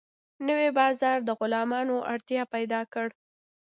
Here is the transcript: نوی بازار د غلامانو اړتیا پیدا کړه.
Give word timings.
نوی 0.47 0.67
بازار 0.79 1.17
د 1.23 1.29
غلامانو 1.39 1.95
اړتیا 2.13 2.43
پیدا 2.53 2.81
کړه. 2.93 3.13